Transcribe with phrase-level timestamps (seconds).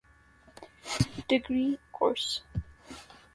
[1.29, 2.41] Degree course.